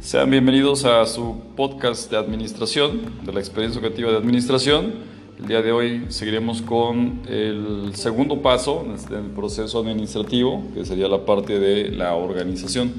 [0.00, 4.94] Sean bienvenidos a su podcast de administración, de la experiencia educativa de administración.
[5.38, 11.06] El día de hoy seguiremos con el segundo paso en el proceso administrativo, que sería
[11.06, 12.94] la parte de la organización.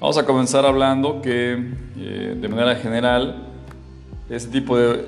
[0.00, 1.52] Vamos a comenzar hablando que,
[1.98, 3.46] eh, de manera general,
[4.30, 5.04] este tipo de,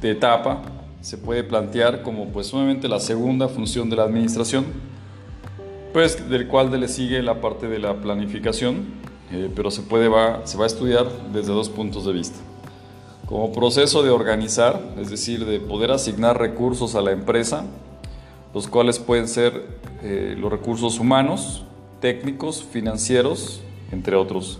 [0.00, 0.62] de, etapa
[1.02, 4.64] se puede plantear como pues sumamente la segunda función de la administración
[5.92, 8.84] pues del cual le sigue la parte de la planificación,
[9.32, 12.38] eh, pero se, puede, va, se va a estudiar desde dos puntos de vista.
[13.26, 17.64] Como proceso de organizar, es decir, de poder asignar recursos a la empresa,
[18.52, 19.64] los cuales pueden ser
[20.02, 21.64] eh, los recursos humanos,
[22.00, 23.60] técnicos, financieros,
[23.92, 24.58] entre otros.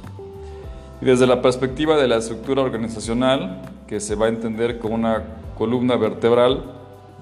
[1.01, 5.25] Y desde la perspectiva de la estructura organizacional, que se va a entender como una
[5.59, 6.63] columna vertebral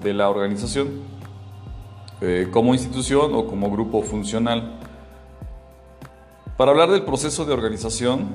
[0.02, 0.88] de la organización,
[2.20, 4.78] eh, como institución o como grupo funcional.
[6.56, 8.28] Para hablar del proceso de organización,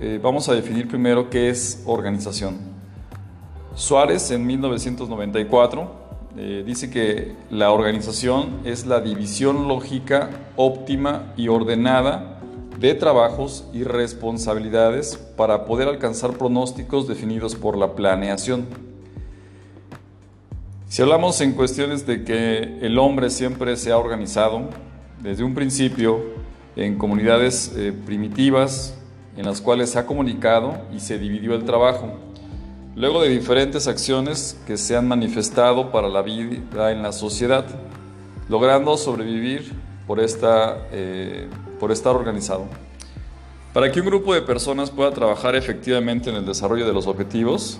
[0.00, 2.56] eh, vamos a definir primero qué es organización.
[3.74, 5.90] Suárez en 1994
[6.36, 12.40] eh, dice que la organización es la división lógica, óptima y ordenada
[12.78, 18.66] de trabajos y responsabilidades para poder alcanzar pronósticos definidos por la planeación.
[20.88, 24.70] Si hablamos en cuestiones de que el hombre siempre se ha organizado
[25.20, 26.18] desde un principio
[26.76, 28.96] en comunidades eh, primitivas
[29.36, 32.14] en las cuales se ha comunicado y se dividió el trabajo,
[32.96, 37.66] luego de diferentes acciones que se han manifestado para la vida en la sociedad,
[38.48, 39.70] logrando sobrevivir
[40.06, 42.64] por, esta, eh, por estar organizado.
[43.74, 47.78] Para que un grupo de personas pueda trabajar efectivamente en el desarrollo de los objetivos,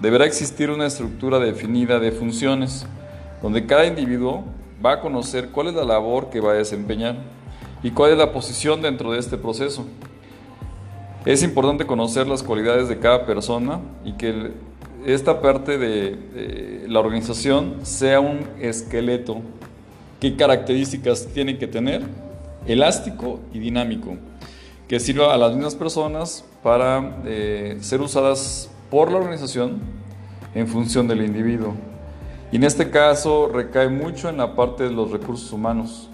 [0.00, 2.86] deberá existir una estructura definida de funciones,
[3.42, 4.44] donde cada individuo
[4.84, 7.16] va a conocer cuál es la labor que va a desempeñar
[7.82, 9.84] y cuál es la posición dentro de este proceso.
[11.24, 14.52] Es importante conocer las cualidades de cada persona y que
[15.04, 19.42] esta parte de, la organización sea un esqueleto.
[20.20, 22.02] ¿Qué características tiene que tener?
[22.66, 24.16] Elástico y dinámico,
[24.88, 29.80] que sirva a las mismas personas para eh, ser usadas por la organización
[30.54, 31.74] en función del individuo.
[32.50, 36.08] Y en este caso recae mucho en la parte de los recursos humanos,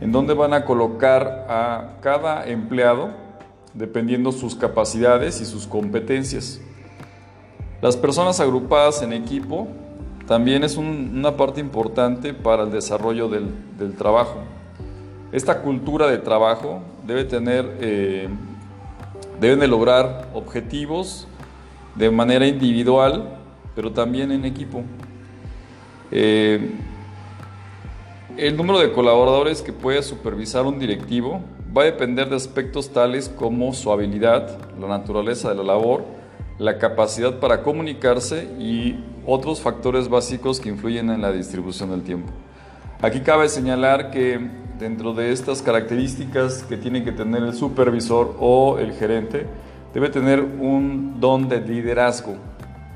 [0.00, 3.10] en donde van a colocar a cada empleado
[3.76, 6.60] dependiendo sus capacidades y sus competencias.
[7.82, 9.68] Las personas agrupadas en equipo
[10.26, 14.38] también es una parte importante para el desarrollo del, trabajo.
[15.30, 18.28] Esta cultura de trabajo debe tener, eh,
[19.40, 21.28] deben de lograr objetivos
[21.96, 23.38] de manera individual,
[23.74, 24.82] pero también en equipo.
[26.10, 26.72] Eh,
[28.36, 31.40] el número de colaboradores que puede supervisar un directivo
[31.76, 36.04] va a depender de aspectos tales como su habilidad, la naturaleza de la labor,
[36.58, 38.96] la capacidad para comunicarse y
[39.26, 42.32] otros factores básicos que influyen en la distribución del tiempo.
[43.02, 44.40] Aquí cabe señalar que
[44.78, 49.46] dentro de estas características que tiene que tener el supervisor o el gerente,
[49.96, 52.36] debe tener un don de liderazgo,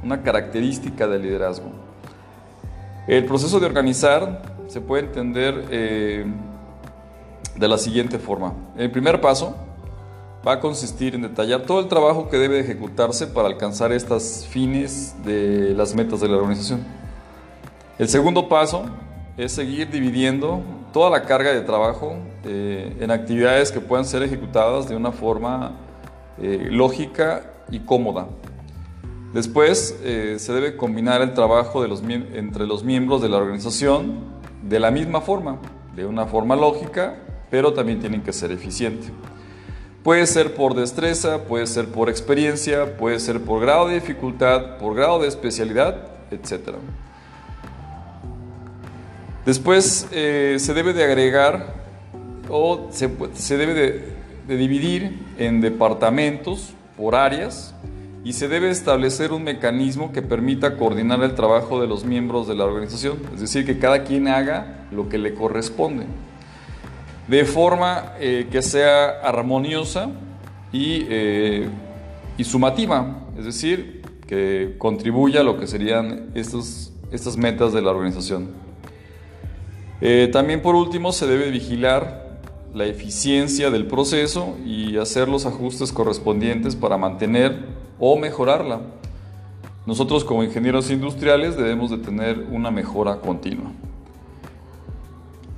[0.05, 1.71] una característica de liderazgo.
[3.07, 6.27] El proceso de organizar se puede entender eh,
[7.57, 8.53] de la siguiente forma.
[8.77, 9.57] El primer paso
[10.47, 15.15] va a consistir en detallar todo el trabajo que debe ejecutarse para alcanzar estas fines
[15.25, 16.85] de las metas de la organización.
[17.99, 18.85] El segundo paso
[19.39, 20.61] es seguir dividiendo
[20.93, 25.73] toda la carga de trabajo eh, en actividades que puedan ser ejecutadas de una forma
[26.41, 28.29] eh, lógica y cómoda.
[29.33, 34.41] Después eh, se debe combinar el trabajo de los, entre los miembros de la organización
[34.63, 35.59] de la misma forma,
[35.95, 37.17] de una forma lógica,
[37.51, 39.13] pero también tienen que ser eficientes.
[40.03, 44.97] Puede ser por destreza, puede ser por experiencia, puede ser por grado de dificultad, por
[44.97, 46.77] grado de especialidad, etc.
[49.45, 51.75] Después eh, se debe de agregar
[52.49, 54.20] o se, se debe de
[54.51, 57.73] de dividir en departamentos por áreas
[58.25, 62.57] y se debe establecer un mecanismo que permita coordinar el trabajo de los miembros de
[62.57, 66.07] la organización, es decir, que cada quien haga lo que le corresponde,
[67.29, 70.11] de forma eh, que sea armoniosa
[70.73, 71.69] y, eh,
[72.37, 77.93] y, sumativa, es decir, que contribuya a lo que serían estos, estas metas de la
[77.93, 78.49] organización.
[80.01, 82.20] Eh, también por último se debe vigilar
[82.75, 87.65] la eficiencia del proceso y hacer los ajustes correspondientes para mantener
[87.99, 88.81] o mejorarla.
[89.87, 93.73] Nosotros como ingenieros industriales debemos de tener una mejora continua.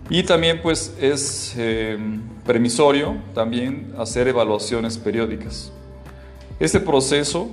[0.09, 1.99] Y también pues es eh,
[2.47, 5.73] permisorio también hacer evaluaciones periódicas.
[6.61, 7.51] Este proceso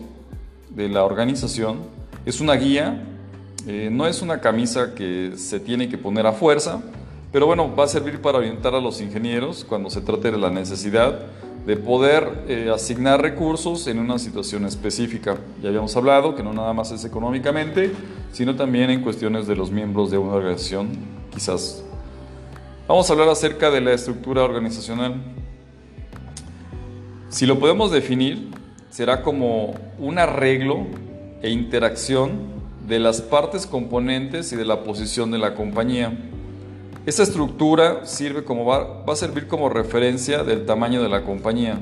[0.69, 1.79] de la organización
[2.25, 3.03] es una guía,
[3.65, 6.81] eh, no es una camisa que se tiene que poner a fuerza,
[7.31, 10.49] pero bueno, va a servir para orientar a los ingenieros cuando se trate de la
[10.49, 11.19] necesidad
[11.65, 15.37] de poder eh, asignar recursos en una situación específica.
[15.61, 17.91] Ya habíamos hablado que no nada más es económicamente,
[18.31, 20.89] sino también en cuestiones de los miembros de una organización
[21.31, 21.83] quizás
[22.89, 25.13] Vamos a hablar acerca de la estructura organizacional.
[27.29, 28.49] Si lo podemos definir,
[28.89, 30.87] será como un arreglo
[31.43, 32.31] e interacción
[32.87, 36.17] de las partes componentes y de la posición de la compañía.
[37.05, 41.79] Esta estructura sirve como va, va a servir como referencia del tamaño de la compañía,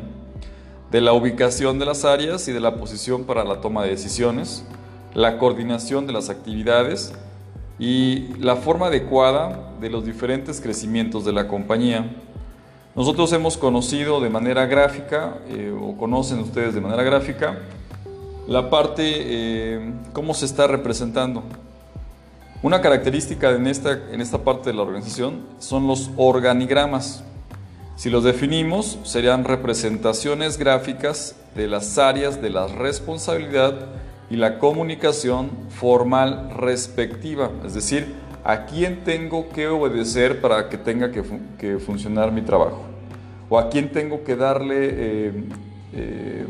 [0.92, 4.64] de la ubicación de las áreas y de la posición para la toma de decisiones,
[5.16, 7.14] la coordinación de las actividades
[7.80, 12.16] y la forma adecuada de los diferentes crecimientos de la compañía.
[12.96, 17.58] Nosotros hemos conocido de manera gráfica, eh, o conocen ustedes de manera gráfica,
[18.48, 21.44] la parte, eh, cómo se está representando.
[22.63, 27.24] Una característica en esta, en esta parte de la organización son los organigramas.
[27.95, 33.75] Si los definimos, serían representaciones gráficas de las áreas de la responsabilidad
[34.31, 41.12] y la comunicación formal respectiva, es decir, a quién tengo que obedecer para que tenga
[41.12, 42.81] que, funcionar mi trabajo,
[43.50, 45.44] o a quién tengo que darle eh,
[45.94, 46.45] eh,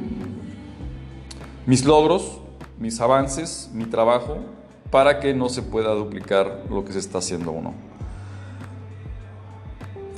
[1.65, 2.39] mis logros,
[2.79, 4.37] mis avances, mi trabajo,
[4.91, 7.73] para que no se pueda duplicar lo que se está haciendo uno.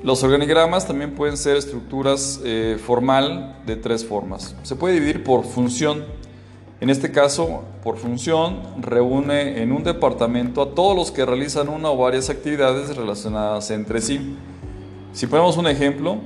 [0.04, 4.56] Los organigramas también pueden ser estructuras eh, formal de tres formas.
[4.64, 6.06] Se puede dividir por función,
[6.80, 11.90] en este caso, por función, reúne en un departamento a todos los que realizan una
[11.90, 14.38] o varias actividades relacionadas entre sí.
[15.12, 16.20] Si ponemos un ejemplo,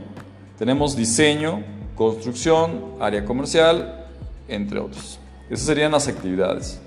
[0.60, 1.63] tenemos diseño,
[1.95, 4.06] construcción, área comercial,
[4.48, 5.18] entre otros.
[5.50, 6.80] Esas serían las actividades.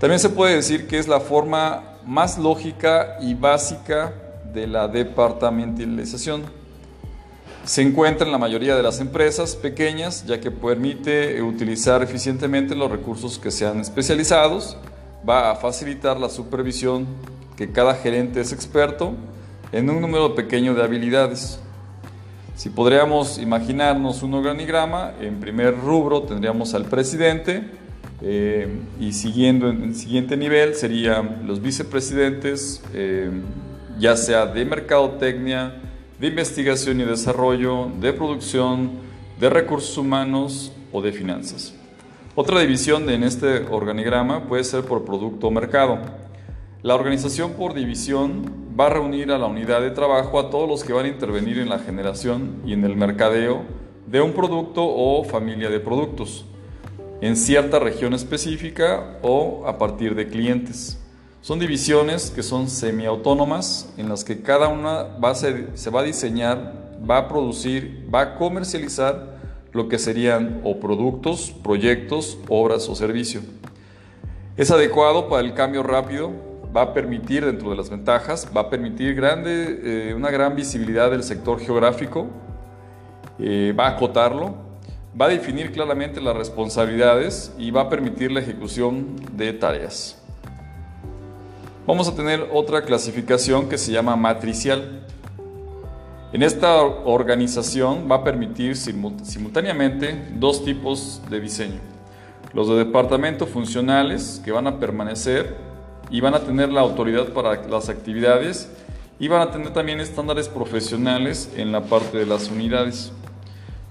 [0.00, 4.12] También se puede decir que es la forma más lógica y básica
[4.52, 6.60] de la departamentalización
[7.64, 12.90] se encuentra en la mayoría de las empresas pequeñas, ya que permite utilizar eficientemente los
[12.90, 14.76] recursos que sean especializados,
[15.28, 17.06] va a facilitar la supervisión,
[17.56, 19.12] que cada gerente es experto
[19.72, 21.60] en un número pequeño de habilidades.
[22.56, 27.70] Si podríamos imaginarnos un organigrama, en primer rubro tendríamos al presidente
[28.22, 28.68] eh,
[28.98, 33.30] y siguiendo en el siguiente nivel serían los vicepresidentes, eh,
[33.98, 35.80] ya sea de mercadotecnia,
[36.18, 38.90] de investigación y desarrollo, de producción,
[39.38, 41.74] de recursos humanos o de finanzas.
[42.34, 45.98] Otra división en este organigrama puede ser por producto o mercado.
[46.82, 48.44] La organización por división
[48.78, 51.58] va a reunir a la unidad de trabajo a todos los que van a intervenir
[51.58, 53.62] en la generación y en el mercadeo
[54.06, 56.46] de un producto o familia de productos
[57.20, 60.98] en cierta región específica o a partir de clientes.
[61.42, 66.98] Son divisiones que son semiautónomas en las que cada una va se va a diseñar,
[67.08, 69.38] va a producir, va a comercializar
[69.72, 73.40] lo que serían o productos, proyectos, obras o servicio.
[74.56, 76.32] Es adecuado para el cambio rápido,
[76.76, 81.10] va a permitir dentro de las ventajas, va a permitir grande, eh, una gran visibilidad
[81.10, 82.26] del sector geográfico,
[83.38, 84.69] eh, va a acotarlo,
[85.18, 90.20] va a definir claramente las responsabilidades y va a permitir la ejecución de tareas
[91.90, 95.00] vamos a tener otra clasificación que se llama matricial.
[96.32, 101.80] En esta organización va a permitir simultáneamente dos tipos de diseño.
[102.52, 105.56] Los de departamento funcionales que van a permanecer
[106.10, 108.70] y van a tener la autoridad para las actividades
[109.18, 113.10] y van a tener también estándares profesionales en la parte de las unidades.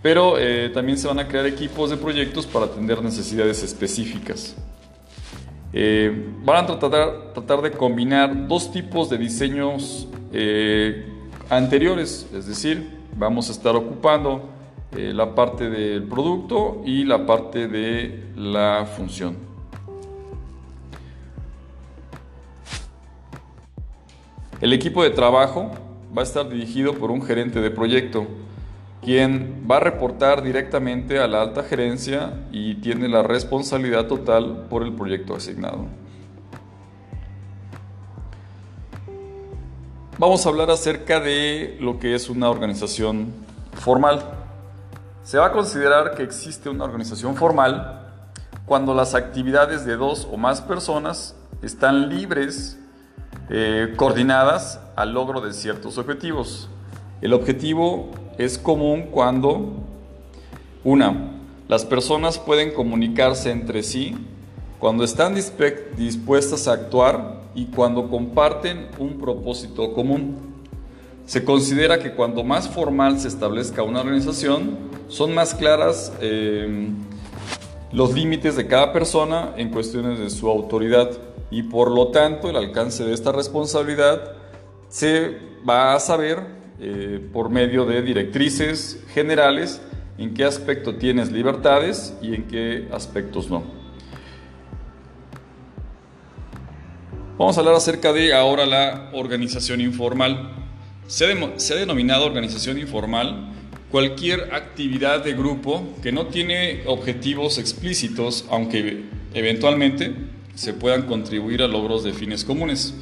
[0.02, 4.56] Pero eh, también se van a crear equipos de proyectos para atender necesidades específicas.
[5.74, 11.06] Eh, van a tratar, de combinar dos tipos de diseños eh,
[11.50, 14.50] anteriores, es decir, vamos a estar ocupando
[14.92, 19.38] la parte del producto y la parte de la función.
[24.62, 25.72] El equipo de trabajo
[26.18, 28.26] va a estar dirigido por un gerente de proyecto
[29.02, 34.84] quien va a reportar directamente a la alta gerencia y tiene la responsabilidad total por
[34.84, 35.86] el proyecto asignado.
[40.18, 43.34] Vamos a hablar acerca de lo que es una organización
[43.74, 44.22] formal.
[45.24, 48.06] Se va a considerar que existe una organización formal
[48.66, 52.78] cuando las actividades de dos o más personas están libres
[53.50, 56.70] eh, coordinadas al logro de ciertos objetivos.
[57.22, 59.74] El objetivo es común cuando,
[60.86, 61.34] una,
[61.68, 64.16] las personas pueden comunicarse entre sí,
[64.80, 70.38] cuando están dispuestas a actuar y cuando comparten un propósito común.
[71.26, 74.78] Se considera que cuando más formal se establezca una organización,
[75.10, 76.88] son más claras eh,
[77.92, 81.12] los límites de cada persona en cuestiones de su autoridad
[81.52, 84.32] y por lo tanto el alcance de esta responsabilidad
[84.88, 89.82] se va a saber eh, por medio de directrices generales
[90.18, 93.64] en qué aspecto tienes libertades y en qué aspectos no.
[97.40, 100.52] Vamos a hablar acerca de ahora la organización informal.
[101.08, 103.54] Se ha, denominado organización informal
[103.90, 110.14] cualquier actividad de grupo que no tiene objetivos explícitos, aunque eventualmente
[110.54, 112.94] se puedan contribuir a logros de fines comunes.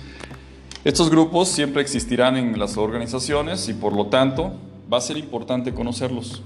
[0.88, 4.54] Estos grupos siempre existirán en las organizaciones y por lo tanto
[4.92, 6.42] va a ser importante conocerlos,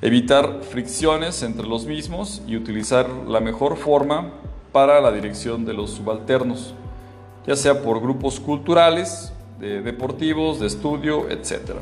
[0.00, 4.32] evitar fricciones entre los mismos y utilizar la mejor forma
[4.72, 6.72] para la dirección de los subalternos,
[7.46, 11.72] ya sea por grupos culturales, de deportivos, de estudio, etc.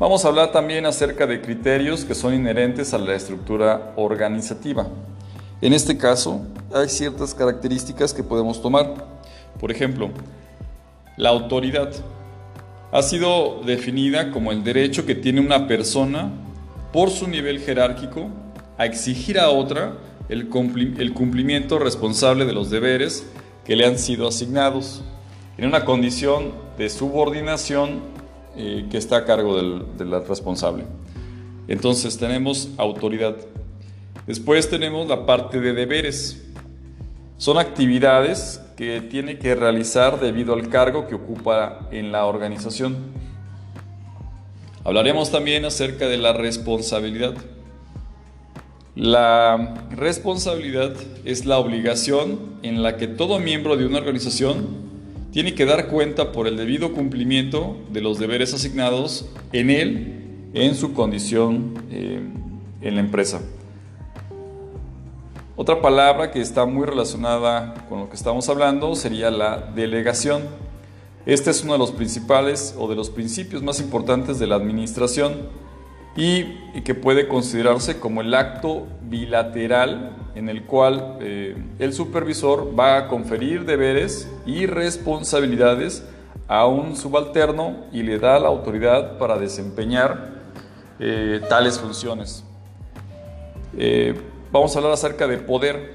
[0.00, 4.86] Vamos a hablar también acerca de criterios que son inherentes a la estructura organizativa.
[5.60, 6.40] En este caso,
[6.72, 9.06] hay ciertas características que podemos tomar.
[9.60, 10.08] Por ejemplo,
[11.16, 11.90] la autoridad
[12.90, 16.30] ha sido definida como el derecho que tiene una persona
[16.92, 18.28] por su nivel jerárquico
[18.78, 19.94] a exigir a otra
[20.28, 23.26] el, cumplimiento responsable de los deberes
[23.64, 25.02] que le han sido asignados
[25.58, 28.00] en una condición de subordinación
[28.56, 30.84] eh, que está a cargo del, del responsable.
[31.68, 33.36] Entonces tenemos autoridad.
[34.26, 36.44] Después tenemos la parte de deberes.
[37.38, 42.96] Son actividades que tiene que realizar debido al cargo que ocupa en la organización.
[44.84, 47.34] Hablaremos también acerca de la responsabilidad.
[48.94, 54.66] La responsabilidad es la obligación en la que todo miembro de una organización
[55.32, 60.74] tiene que dar cuenta por el debido cumplimiento de los deberes asignados en él en
[60.74, 62.20] su condición eh,
[62.82, 63.40] en la empresa.
[65.54, 70.44] Otra palabra que está muy relacionada con lo que estamos hablando sería la delegación.
[71.26, 75.50] Este es uno de los principales o de los principios más importantes de la administración
[76.16, 76.44] y,
[76.84, 83.08] que puede considerarse como el acto bilateral en el cual eh, el supervisor va a
[83.08, 86.02] conferir deberes y responsabilidades
[86.48, 90.32] a un subalterno y le da la autoridad para desempeñar
[90.98, 92.42] eh, tales funciones.
[93.76, 94.14] Eh,
[94.52, 95.94] vamos a hablar acerca de poder.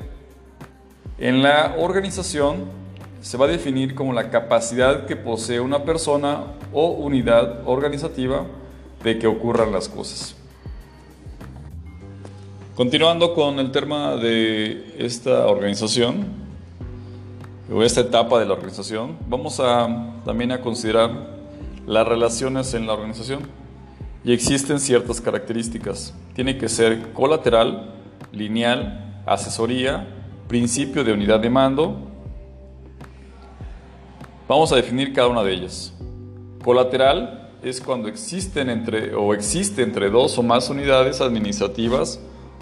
[1.17, 2.65] En la organización
[3.21, 8.45] se va a definir como la capacidad que posee una persona o unidad organizativa
[9.03, 10.35] de que ocurran las cosas.
[12.75, 16.47] Continuando con el tema de esta organización,
[17.71, 21.37] o esta etapa de la organización, vamos a también a considerar
[21.85, 23.41] las relaciones en la organización.
[24.23, 26.13] Y existen ciertas características.
[26.33, 27.93] Tiene que ser colateral,
[28.31, 30.07] lineal, asesoría,
[30.47, 31.97] principio de unidad de mando.
[34.47, 35.93] Vamos a definir cada una de ellas.
[36.63, 42.19] Colateral es cuando existen entre o existe entre dos o más unidades administrativas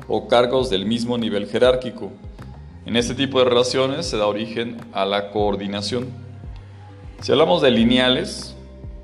[0.07, 2.11] o cargos del mismo nivel jerárquico.
[2.85, 6.07] En este tipo de relaciones se da origen a la coordinación.
[7.21, 8.55] Si hablamos de lineales,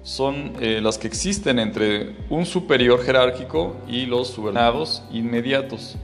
[0.03, 5.98] son eh, las que existen entre un superior jerárquico y los subordinados inmediatos.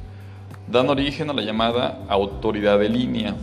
[0.68, 3.36] Dan origen a la llamada autoridad de línea.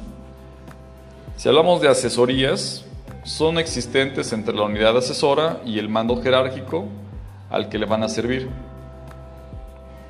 [1.37, 2.85] Si hablamos de asesorías,
[3.25, 6.87] son existentes entre la unidad asesora y el mando jerárquico
[7.51, 8.49] al que le van a servir.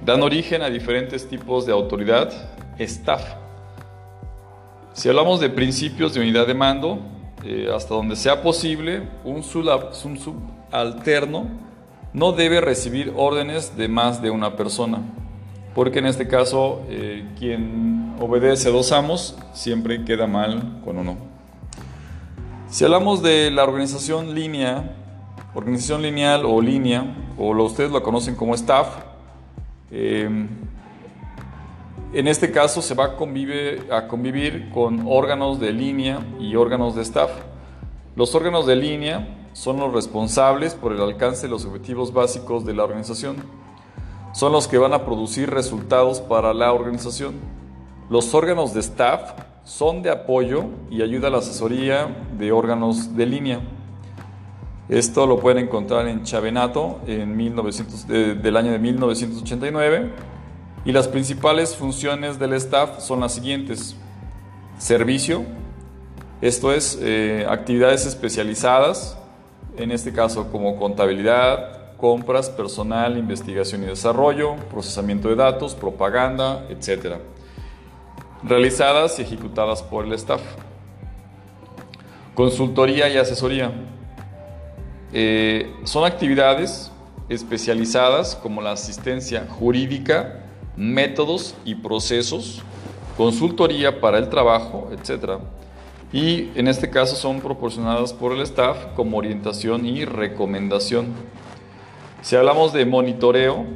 [0.05, 2.33] Dan origen a diferentes tipos de autoridad,
[2.79, 3.23] staff.
[4.93, 6.99] Si hablamos de principios de unidad de mando,
[7.45, 11.47] eh, hasta donde sea posible, un, subalterno
[12.13, 15.03] no debe recibir órdenes de más de una persona,
[15.75, 21.17] porque en este caso eh, quien obedece a dos amos siempre queda mal con uno.
[22.69, 24.97] Si hablamos de la organización línea,
[25.55, 28.89] organización lineal o línea, o lo, ustedes lo conocen como staff,
[29.91, 30.29] eh,
[32.13, 36.95] en este caso se va a convivir, a convivir con órganos de línea y órganos
[36.95, 37.31] de staff.
[38.15, 42.75] Los órganos de línea son los responsables por el alcance de los objetivos básicos de
[42.75, 43.64] la organización.
[44.35, 47.35] Son los que van a producir resultados para la organización.
[48.11, 49.31] Los órganos de staff
[49.63, 53.61] son de apoyo y ayuda a la asesoría de órganos de línea.
[54.89, 60.11] Esto lo pueden encontrar en Chavenato en 1900, del año de 1989
[60.85, 63.95] y las principales funciones del staff son las siguientes.
[64.79, 65.45] Servicio,
[66.41, 69.17] esto es eh, actividades especializadas,
[69.77, 77.15] en este caso como contabilidad, compras, personal, investigación y desarrollo, procesamiento de datos, propaganda, etc.
[78.43, 80.43] Realizadas y ejecutadas por el staff.
[82.35, 83.73] Consultoría y asesoría.
[85.15, 86.93] Eh, son actividades
[87.31, 90.45] especializadas como la asistencia jurídica,
[90.77, 92.61] métodos y procesos,
[93.17, 95.39] consultoría para el trabajo, etc.
[96.13, 101.07] Y en este caso son proporcionadas por el staff como orientación y recomendación.
[102.25, 103.67] Si hablamos de monitoreo,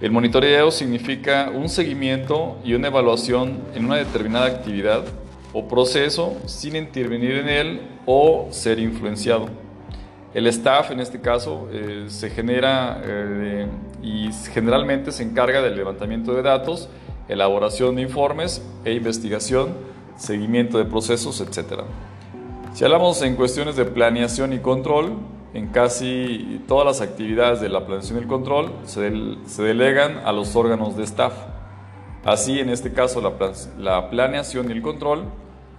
[0.00, 5.02] el monitoreo significa un seguimiento y una evaluación en una determinada actividad
[5.52, 9.48] o proceso sin intervenir en él o ser influenciado.
[10.32, 13.66] El staff en este caso eh, se genera eh,
[14.00, 16.88] y generalmente se encarga del levantamiento de datos,
[17.26, 19.74] elaboración de informes e investigación,
[20.16, 21.80] seguimiento de procesos, etc.
[22.74, 25.16] Si hablamos en cuestiones de planeación y control,
[25.52, 29.10] en casi todas las actividades de la planeación y el control se,
[29.62, 31.34] delegan a los órganos de staff.
[32.24, 33.20] Así, en este caso,
[33.78, 35.24] la, planeación y el control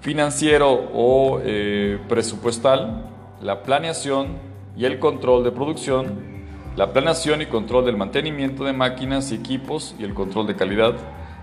[0.02, 3.10] financiero o eh, presupuestal,
[3.42, 4.40] la planeación
[4.76, 6.32] y el control de producción,
[6.76, 10.96] la planeación y control del mantenimiento de máquinas y equipos y el control de calidad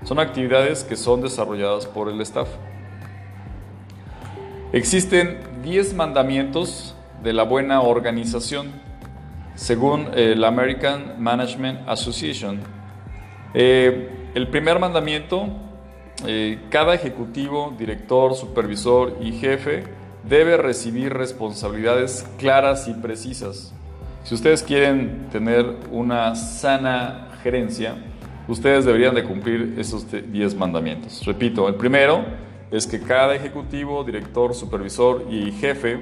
[0.05, 2.49] son actividades que son desarrolladas por el staff.
[4.73, 8.73] Existen 10 mandamientos de la buena organización,
[9.55, 12.61] según eh, la American Management Association.
[13.55, 15.49] Eh, el primer mandamiento,
[16.27, 19.85] eh, cada ejecutivo, director, supervisor y jefe
[20.23, 23.73] debe recibir responsabilidades claras y precisas.
[24.25, 27.97] Si ustedes quieren tener una sana gerencia,
[28.47, 31.25] ustedes deberían de cumplir esos 10 mandamientos.
[31.25, 32.25] Repito, el primero
[32.71, 36.01] es que cada ejecutivo, director, supervisor y jefe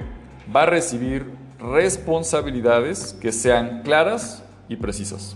[0.55, 5.35] va a recibir responsabilidades que sean claras y precisas.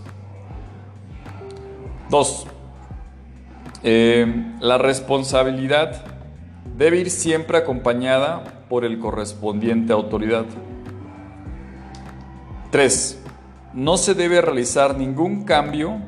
[2.08, 2.46] Dos,
[3.82, 4.26] eh,
[4.60, 6.04] la responsabilidad
[6.76, 10.46] debe ir siempre acompañada por el correspondiente autoridad.
[12.70, 13.22] 3.
[13.74, 15.98] No se debe realizar ningún cambio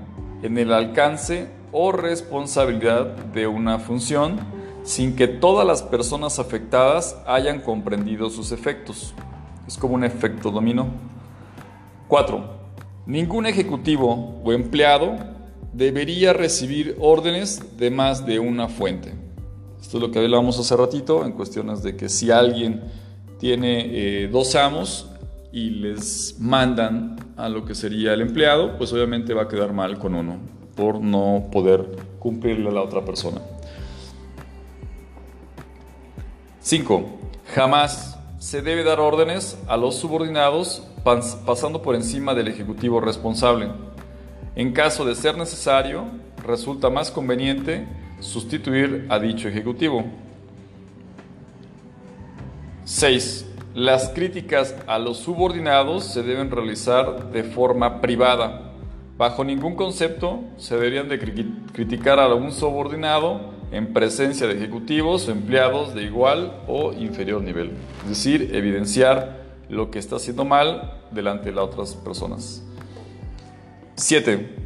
[0.43, 4.54] en el alcance o responsabilidad de una función
[4.85, 9.15] sin que todas las personas afectadas hayan comprendido sus efectos.
[9.67, 10.87] Es como un efecto dominó.
[12.07, 12.45] 4.
[13.07, 15.17] Ningún ejecutivo o empleado
[15.73, 19.13] debería recibir órdenes de más de una fuente.
[19.81, 22.85] Esto es lo que hablábamos hace ratito en cuestiones de que si alguien
[23.41, 25.11] tiene eh, dos amos,
[25.55, 30.01] y les mandan a lo que sería el empleado, pues obviamente va a quedar mal
[30.01, 30.39] con uno
[30.75, 33.41] por no poder cumplirle a la otra persona.
[36.65, 37.05] 5.
[37.55, 43.69] Jamás se debe dar órdenes a los subordinados pasando por encima del ejecutivo responsable.
[44.57, 46.07] En caso de ser necesario,
[46.43, 47.87] resulta más conveniente
[48.19, 50.07] sustituir a dicho ejecutivo.
[52.85, 53.47] 6.
[53.75, 58.73] Las críticas a los subordinados se deben realizar de forma privada.
[59.19, 61.19] Bajo ningún concepto se deberían de
[61.75, 67.73] criticar a algún subordinado en presencia de ejecutivos o empleados de igual o inferior nivel.
[68.05, 72.63] Es decir, evidenciar lo que está haciendo mal delante de las otras personas.
[73.97, 74.65] 7.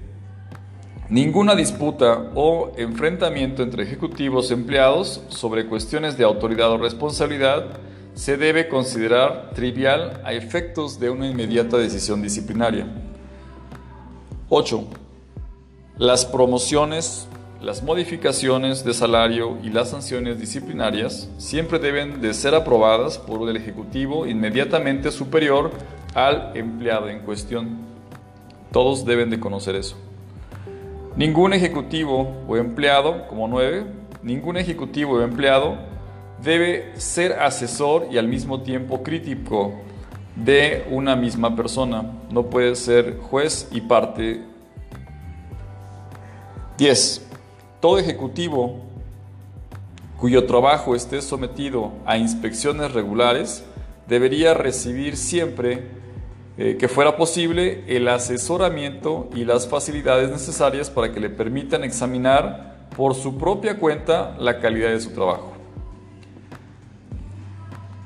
[1.09, 7.65] Ninguna disputa o enfrentamiento entre ejecutivos y empleados sobre cuestiones de autoridad o responsabilidad
[8.13, 12.87] se debe considerar trivial a efectos de una inmediata decisión disciplinaria.
[14.51, 14.85] 8.
[15.99, 17.28] Las promociones,
[17.61, 23.57] las modificaciones de salario y las sanciones disciplinarias siempre deben de ser aprobadas por el
[23.57, 25.73] Ejecutivo inmediatamente superior
[26.15, 27.79] al empleado en cuestión.
[28.71, 29.97] Todos deben de conocer eso.
[31.17, 33.87] Ningún ejecutivo o empleado, como 9,
[34.23, 35.79] ningún ejecutivo o empleado
[36.41, 39.75] debe ser asesor y al mismo tiempo crítico
[40.37, 42.05] de una misma persona.
[42.31, 44.43] No puede ser juez y parte.
[46.77, 47.28] 10.
[47.81, 48.81] Todo ejecutivo
[50.19, 53.65] cuyo trabajo esté sometido a inspecciones regulares
[54.09, 55.87] debería recibir siempre
[56.57, 62.89] eh, que fuera posible el asesoramiento y las facilidades necesarias para que le permitan examinar
[62.97, 65.53] por su propia cuenta la calidad de su trabajo.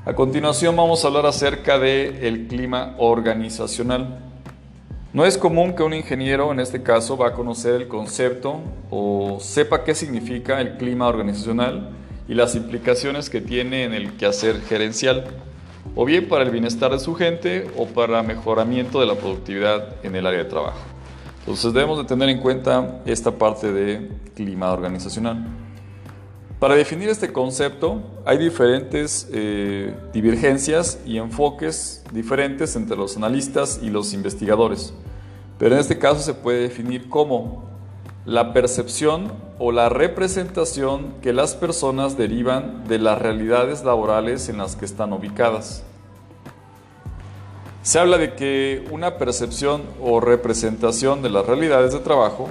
[0.04, 4.31] A continuación vamos a hablar acerca del de clima organizacional.
[5.12, 9.36] No es común que un ingeniero, en este caso, va a conocer el concepto o
[9.40, 11.90] sepa qué significa el clima organizacional
[12.28, 15.26] y las implicaciones que tiene en el quehacer gerencial,
[15.94, 20.16] o bien para el bienestar de su gente o para mejoramiento de la productividad en
[20.16, 20.80] el área de trabajo.
[21.40, 25.44] Entonces debemos de tener en cuenta esta parte de clima organizacional.
[26.62, 33.90] Para definir este concepto hay diferentes eh, divergencias y enfoques diferentes entre los analistas y
[33.90, 34.94] los investigadores,
[35.58, 37.64] pero en este caso se puede definir como
[38.26, 44.76] la percepción o la representación que las personas derivan de las realidades laborales en las
[44.76, 45.82] que están ubicadas.
[47.82, 52.50] Se habla de que una percepción o representación de las realidades de trabajo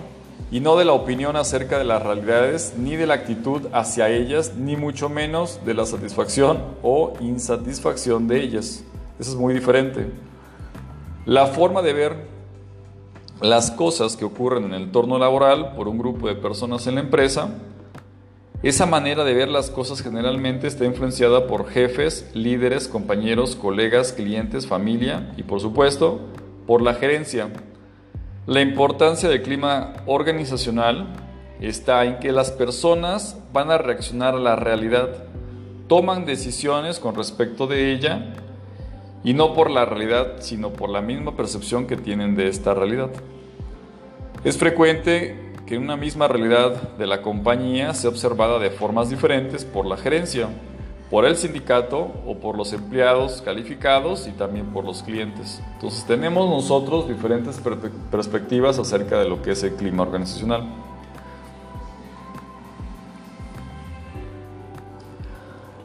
[0.52, 4.54] y no de la opinión acerca de las realidades, ni de la actitud hacia ellas,
[4.58, 8.84] ni mucho menos de la satisfacción o insatisfacción de ellas.
[9.18, 10.08] Eso es muy diferente.
[11.26, 12.16] La forma de ver
[13.40, 17.02] las cosas que ocurren en el entorno laboral por un grupo de personas en la
[17.02, 17.50] empresa,
[18.62, 24.68] esa manera de ver las cosas generalmente está influenciada por jefes, líderes, compañeros, colegas, clientes,
[24.68, 26.20] familia y por supuesto
[26.68, 27.50] por la gerencia.
[28.52, 31.08] La importancia del clima organizacional
[31.62, 35.24] está en que las personas van a reaccionar a la realidad,
[35.88, 38.34] toman decisiones con respecto de ella
[39.24, 43.12] y no por la realidad, sino por la misma percepción que tienen de esta realidad.
[44.44, 49.86] Es frecuente que una misma realidad de la compañía sea observada de formas diferentes por
[49.86, 50.50] la gerencia
[51.12, 55.62] por el sindicato o por los empleados calificados y también por los clientes.
[55.74, 57.62] Entonces tenemos nosotros diferentes
[58.10, 60.64] perspectivas acerca de lo que es el clima organizacional.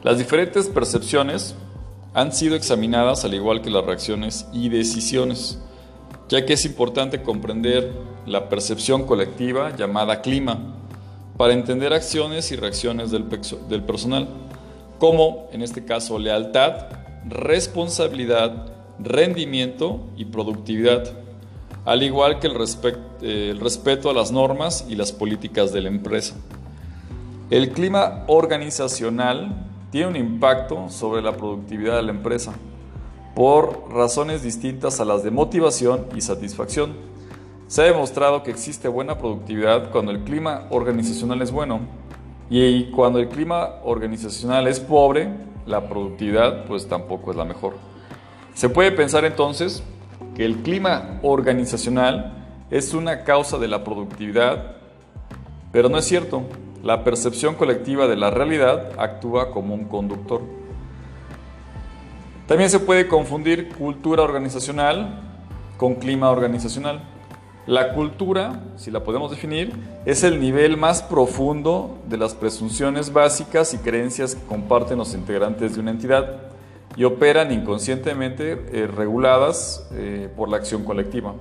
[0.01, 1.55] Las diferentes percepciones
[2.13, 5.59] han sido examinadas al igual que las reacciones y decisiones,
[6.29, 7.91] ya que es importante comprender
[8.25, 10.57] la percepción colectiva llamada clima
[11.35, 14.46] para entender acciones y reacciones del, personal
[14.99, 16.87] como en este caso lealtad,
[17.27, 21.03] responsabilidad, rendimiento y productividad,
[21.85, 22.55] al igual que el,
[23.21, 26.35] eh, el, respeto a las normas y las políticas de la empresa.
[27.49, 32.53] El clima organizacional tiene un impacto sobre la productividad de la empresa
[33.35, 36.95] por razones distintas a las de motivación y satisfacción.
[37.67, 41.81] Se ha demostrado que existe buena productividad cuando el clima organizacional es bueno
[42.49, 45.29] y cuando el clima organizacional es pobre,
[45.65, 47.75] la productividad pues tampoco es la mejor.
[48.53, 49.83] Se puede pensar entonces
[50.35, 52.33] que el clima organizacional
[52.71, 54.77] es una causa de la productividad,
[55.71, 56.43] pero no es cierto.
[56.83, 60.41] La percepción colectiva de la realidad actúa como un conductor.
[62.47, 65.19] También se puede confundir cultura organizacional
[65.77, 67.01] con clima organizacional.
[67.67, 69.73] La cultura, si la podemos definir,
[70.05, 75.75] es el nivel más profundo de las presunciones básicas y creencias que comparten los integrantes
[75.75, 76.43] de una entidad
[76.95, 81.33] y operan inconscientemente eh, reguladas eh, por la acción colectiva.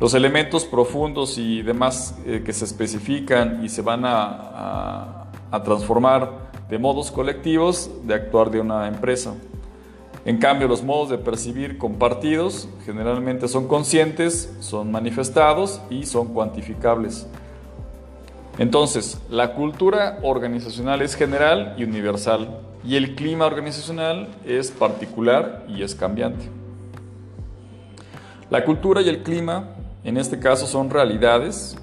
[0.00, 5.30] Los elementos profundos y demás eh, que se especifican y se van a
[5.64, 9.34] transformar de modos colectivos de actuar de una empresa.
[10.24, 17.26] En cambio, los modos de percibir compartidos generalmente son conscientes, son manifestados y son cuantificables.
[18.58, 25.82] Entonces, la cultura organizacional es general y universal y el clima organizacional es particular y
[25.82, 26.44] es cambiante.
[28.50, 29.70] La cultura y el clima,
[30.04, 31.78] en este caso, son realidades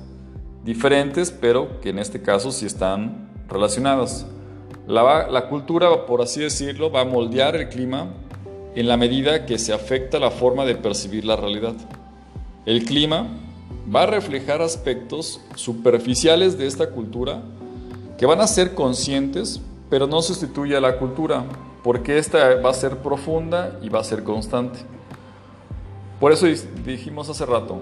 [0.63, 4.27] diferentes, pero que en este caso sí están relacionadas.
[4.85, 8.09] La, la cultura, por así decirlo, va a moldear el clima
[8.77, 11.73] en la medida que se afecta la forma de percibir la realidad.
[12.63, 13.25] El clima
[13.93, 17.41] va a reflejar aspectos superficiales de esta cultura
[18.19, 19.59] que van a ser conscientes,
[19.89, 21.43] pero no sustituye a la cultura,
[21.83, 24.77] porque esta va a ser profunda y va a ser constante.
[26.19, 26.45] Por eso
[26.85, 27.79] dijimos hace rato,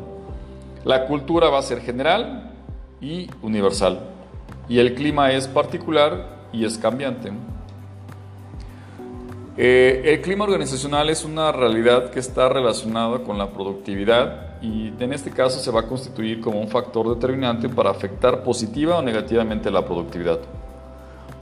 [0.85, 2.53] la cultura va a ser general
[3.01, 3.99] y universal,
[4.69, 7.33] y el clima es particular y es cambiante.
[9.57, 15.13] Eh, el clima organizacional es una realidad que está relacionada con la productividad y en
[15.13, 19.71] este caso se va a constituir como un factor determinante para afectar positiva o negativamente
[19.71, 20.39] la productividad.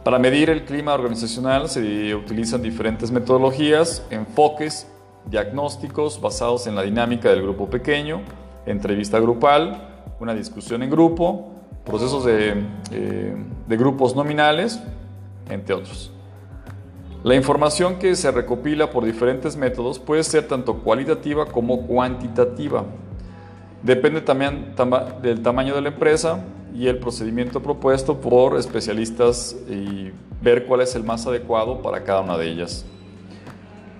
[0.03, 4.87] Para medir el clima organizacional se utilizan diferentes metodologías, enfoques,
[5.25, 8.21] diagnósticos basados en la dinámica del grupo pequeño,
[8.67, 11.51] entrevista grupal, una discusión en grupo,
[11.83, 13.35] procesos de, eh,
[13.67, 14.79] de grupos nominales,
[15.49, 16.12] entre otros.
[17.23, 22.83] La información que se recopila por diferentes métodos puede ser tanto cualitativa como cuantitativa.
[23.81, 24.75] Depende también
[25.21, 26.43] del tamaño de la empresa
[26.75, 32.19] y el procedimiento propuesto por especialistas y ver cuál es el más adecuado para cada
[32.19, 32.85] una de ellas.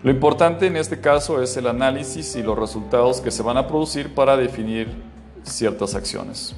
[0.03, 3.67] Lo importante en este caso es el análisis y los resultados que se van a
[3.67, 4.89] producir para definir
[5.43, 6.53] ciertas acciones.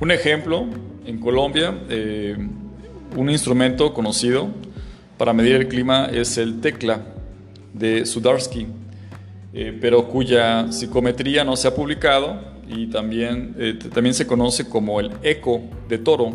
[0.00, 0.66] Un ejemplo,
[1.06, 2.36] en Colombia, eh,
[3.16, 4.48] un instrumento conocido
[5.16, 7.00] para medir el clima es el TECLA
[7.74, 8.68] de Sudarsky,
[9.52, 15.00] eh, pero cuya psicometría no se ha publicado y también, eh, también se conoce como
[15.00, 16.32] el ECO de Toro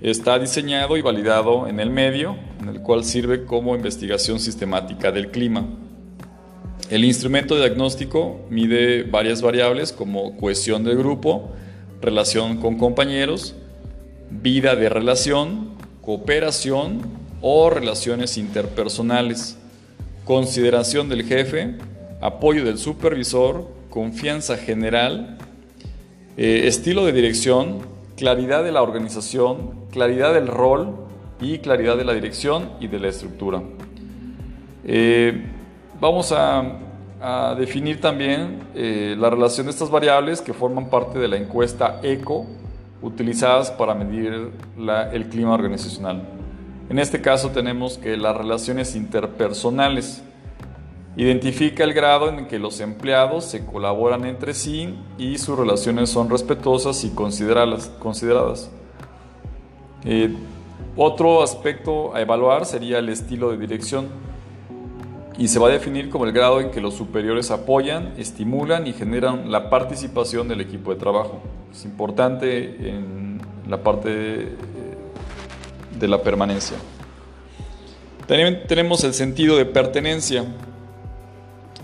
[0.00, 5.30] Está diseñado y validado en el medio, en el cual sirve como investigación sistemática del
[5.30, 5.66] clima.
[6.90, 11.50] El instrumento diagnóstico mide varias variables como cohesión del grupo,
[12.00, 13.54] relación con compañeros,
[14.30, 15.70] vida de relación,
[16.02, 17.00] cooperación
[17.40, 19.58] o relaciones interpersonales,
[20.24, 21.74] consideración del jefe,
[22.20, 25.38] apoyo del supervisor, confianza general,
[26.36, 27.78] eh, estilo de dirección,
[28.16, 30.96] claridad de la organización, claridad del rol
[31.40, 33.62] y claridad de la dirección y de la estructura.
[34.84, 35.44] Eh,
[36.00, 36.78] vamos a,
[37.58, 42.46] definir también eh, la relación de estas variables que forman parte de la encuesta ECO
[43.02, 44.52] utilizadas para medir
[45.12, 46.22] el clima organizacional.
[46.88, 50.22] En este caso tenemos que las relaciones interpersonales
[51.18, 56.28] Identifica el grado en que los empleados se colaboran entre sí y sus relaciones son
[56.28, 58.70] respetuosas y consideradas.
[60.04, 60.34] Eh,
[60.94, 64.08] otro aspecto a evaluar sería el estilo de dirección
[65.38, 68.92] y se va a definir como el grado en que los superiores apoyan, estimulan y
[68.92, 71.40] generan la participación del equipo de trabajo.
[71.72, 74.56] Es importante en la parte de,
[75.98, 76.76] de la permanencia.
[78.26, 80.44] También tenemos el sentido de pertenencia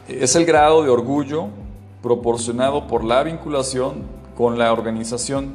[0.08, 1.46] es el grado de orgullo
[2.02, 4.02] proporcionado por la vinculación
[4.36, 5.54] con la organización.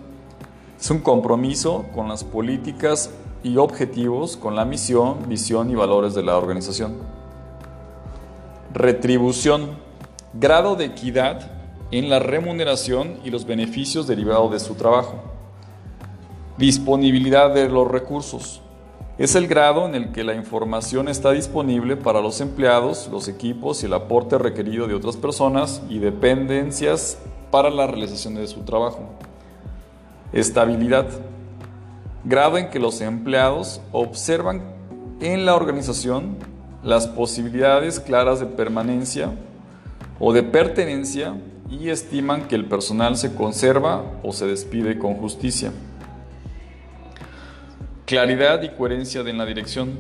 [0.79, 3.11] Es un compromiso con las políticas
[3.43, 6.95] y objetivos, con la misión, visión y valores de la organización.
[8.77, 9.71] Retribución,
[10.33, 11.49] grado de equidad
[11.89, 15.15] en la remuneración y los beneficios derivados de su trabajo.
[16.59, 18.61] Disponibilidad de los recursos,
[19.17, 23.81] es el grado en el que la información está disponible para los empleados, los equipos
[23.81, 27.17] y el aporte requerido de otras personas y dependencias
[27.49, 29.09] para la realización de su trabajo.
[30.33, 31.07] Estabilidad.
[32.25, 34.61] Grado en que los empleados observan
[35.19, 36.37] en la organización
[36.87, 39.31] las posibilidades claras de permanencia
[40.19, 41.33] o de pertenencia
[41.69, 45.73] y estiman que el personal se conserva o se despide con justicia.
[48.05, 49.99] Claridad y coherencia en la dirección.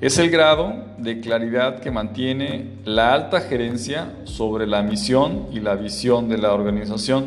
[0.00, 5.74] Es el grado de claridad que mantiene la alta gerencia sobre la misión y la
[5.74, 7.24] visión de la organización,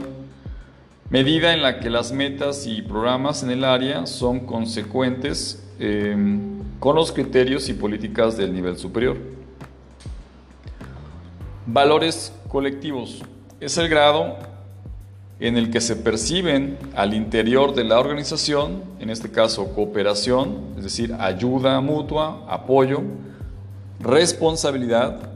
[1.10, 6.96] medida en la que las metas y programas en el área son consecuentes em, con
[6.96, 9.18] los criterios y políticas del nivel superior.
[11.66, 13.24] Valores colectivos.
[13.60, 14.38] Es el grado
[15.40, 20.84] en el que se perciben al interior de la organización, en este caso cooperación, es
[20.84, 23.02] decir, ayuda mutua, apoyo,
[24.00, 25.30] responsabilidad,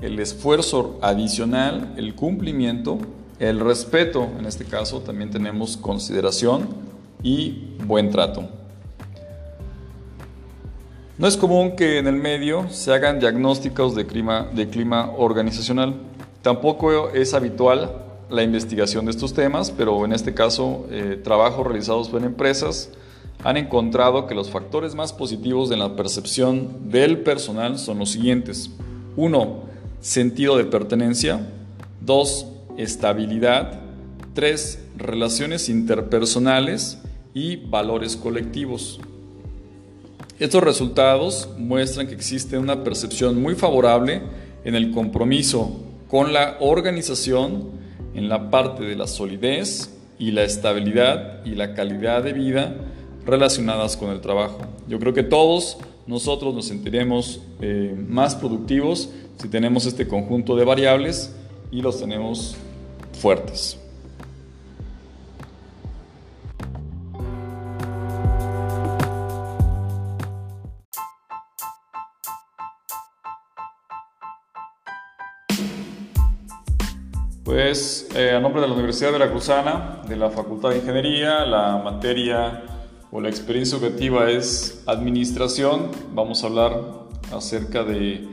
[0.00, 2.98] el esfuerzo adicional, el cumplimiento,
[3.38, 6.68] el respeto, en este caso también tenemos consideración
[7.22, 8.48] y buen trato.
[11.18, 15.94] No es común que en el medio se hagan diagnósticos de clima, organizacional.
[16.42, 22.10] Tampoco es habitual la investigación de estos temas, pero en este caso eh, trabajos realizados
[22.10, 22.90] por empresas
[23.42, 28.68] han encontrado que los factores más positivos de la percepción del personal son los siguientes.
[29.16, 29.62] 1.
[30.02, 31.40] Sentido de pertenencia.
[32.02, 32.46] 2.
[32.76, 33.80] Estabilidad.
[34.34, 34.80] 3.
[34.98, 36.98] Relaciones interpersonales
[37.32, 39.00] y valores colectivos.
[40.38, 44.20] Estos resultados muestran que existe una percepción muy favorable
[44.64, 47.70] en el compromiso con la organización
[48.14, 52.74] en la parte de la solidez y la estabilidad y la calidad de vida
[53.24, 54.58] relacionadas con el trabajo.
[54.86, 60.66] Yo creo que todos nosotros nos sentiremos eh, más productivos si tenemos este conjunto de
[60.66, 61.34] variables
[61.70, 62.56] y los tenemos
[63.20, 63.78] fuertes.
[77.56, 81.46] Pues eh, a nombre de la Universidad de la Cruzana, de la Facultad de Ingeniería,
[81.46, 82.62] la materia
[83.10, 86.82] o la experiencia objetiva es administración, vamos a hablar
[87.32, 88.28] acerca de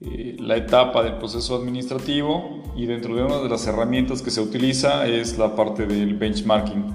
[0.00, 4.40] eh, la etapa del proceso administrativo y dentro de una de las herramientas que se
[4.40, 6.94] utiliza es la parte del benchmarking.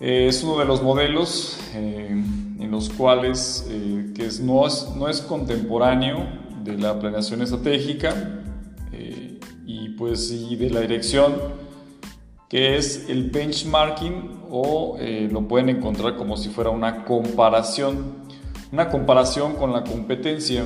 [0.00, 3.70] Eh, es uno de los modelos eh, en los cuales
[4.16, 6.26] que es, no, es, no es contemporáneo
[6.64, 8.34] de la planeación estratégica
[9.98, 11.34] pues y de la dirección
[12.48, 14.96] que es el benchmarking o
[15.30, 18.14] lo pueden encontrar como si fuera una comparación,
[18.72, 20.64] una comparación con la competencia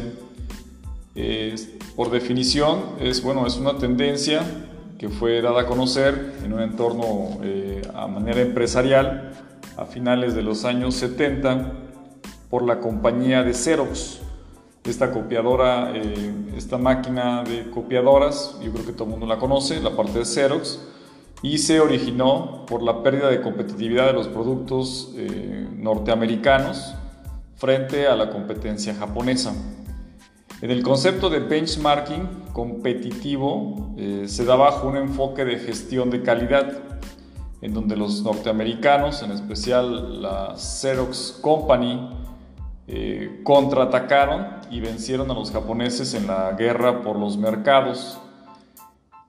[1.96, 4.42] por definición, es, bueno, es una tendencia
[4.98, 9.32] que fue dada a conocer en un entorno eh, a manera empresarial
[9.76, 11.72] a finales de los años 70
[12.48, 14.20] por la compañía de Xerox.
[14.84, 19.80] Esta copiadora, eh, esta máquina de copiadoras, yo creo que todo el mundo la conoce,
[19.80, 20.80] la parte de Xerox,
[21.40, 26.94] y se originó por la pérdida de competitividad de los productos eh, norteamericanos
[27.56, 29.54] frente a la competencia japonesa.
[30.60, 36.22] En el concepto de benchmarking competitivo eh, se da bajo un enfoque de gestión de
[36.22, 36.72] calidad,
[37.60, 42.21] en donde los norteamericanos, en especial la Xerox Company,
[42.88, 48.18] eh, contraatacaron y vencieron a los japoneses en la guerra por los mercados.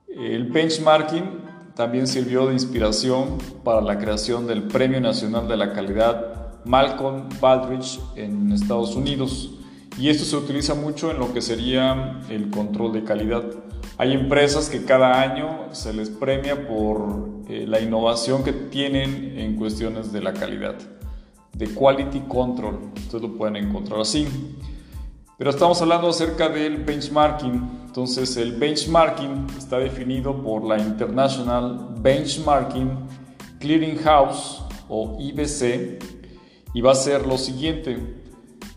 [0.08, 1.40] El benchmarking
[1.74, 8.00] también sirvió de inspiración para la creación del Premio Nacional de la Calidad Malcolm Baldrige
[8.16, 9.50] en Estados Unidos
[9.98, 13.44] y esto se utiliza mucho en lo que sería el control de calidad.
[13.96, 19.56] Hay empresas que cada año se les premia por eh, la innovación que tienen en
[19.56, 20.74] cuestiones de la calidad,
[21.56, 22.92] de quality control.
[22.96, 24.26] Ustedes lo pueden encontrar así.
[25.36, 27.84] Pero estamos hablando acerca del benchmarking.
[27.86, 32.90] Entonces el benchmarking está definido por la International Benchmarking
[33.58, 36.02] Clearing House o IBC
[36.74, 38.24] y va a ser lo siguiente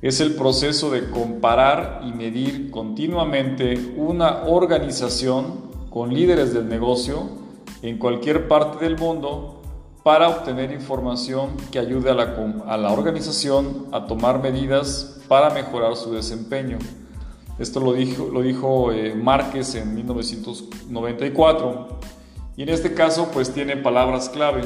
[0.02, 7.28] es el proceso de comparar y medir continuamente una organización con líderes del negocio
[7.82, 9.57] en cualquier parte del mundo
[10.08, 16.78] para obtener información que ayude a la, organización a tomar medidas para mejorar su desempeño.
[17.60, 22.00] Esto lo dijo, lo dijo eh, Márquez en 1994
[22.56, 24.62] y en este caso pues tiene palabras clave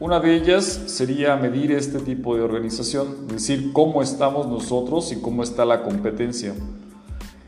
[0.00, 5.20] una de ellas sería medir este tipo de organización, es decir, cómo estamos nosotros y
[5.20, 6.54] cómo está la competencia.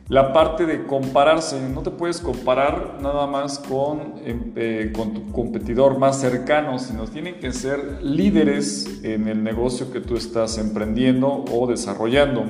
[0.09, 5.33] La parte de compararse, no te puedes comparar nada más con, em, eh, con tu
[5.33, 11.45] competidor más cercano, sino tienen que ser líderes en el negocio que tú estás emprendiendo
[11.51, 12.45] o desarrollando.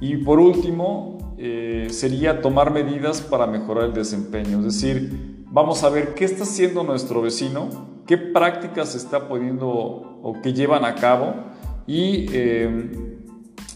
[0.00, 5.88] Y por último, eh, sería tomar medidas para mejorar el desempeño, es decir, vamos a
[5.88, 11.32] ver qué está haciendo nuestro vecino qué prácticas está poniendo o que llevan a cabo
[11.86, 13.09] y eh,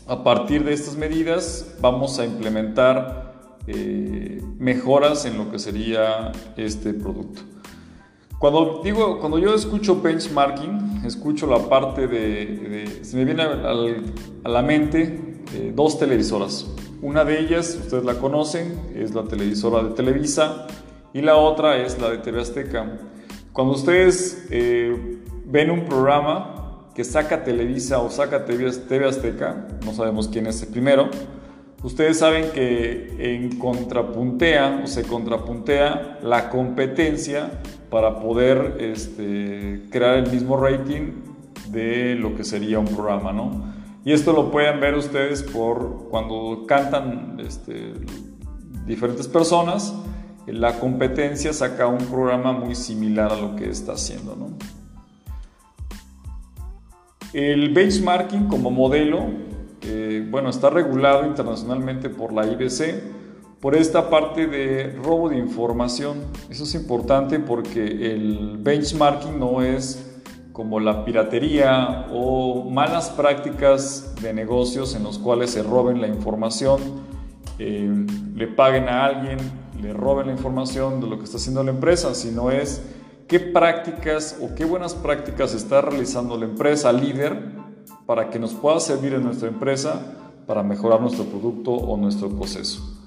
[0.06, 3.34] a partir de estas medidas vamos a implementar
[3.66, 7.42] eh, mejoras en lo que sería este producto.
[8.38, 14.62] Cuando, digo, cuando yo escucho benchmarking, escucho la parte de, se me viene a la
[14.62, 16.66] mente eh, dos televisoras.
[17.00, 20.66] Una de ellas, ustedes la conocen, es la televisora de Televisa
[21.14, 22.98] y la otra es la de TV Azteca.
[23.52, 26.63] Cuando ustedes eh, ven un programa
[26.94, 28.68] que saca Televisa o saca TV,
[29.07, 31.11] Azteca, no sabemos quién es el primero,
[31.83, 40.30] ustedes saben que en contrapuntea o se contrapuntea la competencia para poder este, crear el
[40.30, 41.12] mismo rating
[41.70, 43.74] de lo que sería un programa, ¿no?
[44.04, 47.94] Y esto lo pueden ver ustedes por cuando cantan este,
[48.87, 49.94] diferentes personas
[50.46, 54.37] la competencia saca un programa muy similar a lo que está haciendo.
[57.34, 59.26] El benchmarking como modelo,
[60.30, 63.02] bueno, está regulado internacionalmente por la IBC
[63.60, 66.18] por esta parte de robo de información.
[66.48, 70.22] Eso es importante porque el benchmarking no es
[70.52, 76.80] como la piratería o malas prácticas de negocios en los cuales se roben la información,
[77.58, 79.38] eh, le paguen a alguien
[79.85, 82.82] le roben la información de lo que está haciendo la empresa, sino es
[83.29, 87.52] qué prácticas o qué buenas prácticas está realizando la empresa líder
[88.06, 90.00] para que nos pueda servir en nuestra empresa
[90.46, 93.00] para mejorar nuestro producto o nuestro proceso.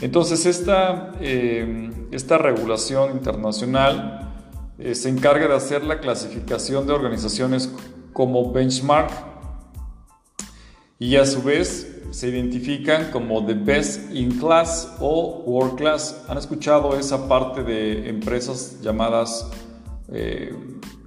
[0.00, 4.44] Entonces, esta, eh, esta regulación internacional
[4.78, 7.72] eh, se encarga de hacer la clasificación de organizaciones
[8.12, 9.10] como benchmark
[10.98, 16.24] y a su vez se identifican como the best in class o world class.
[16.28, 19.50] ¿Han escuchado esa parte de empresas llamadas
[20.08, 20.54] eh,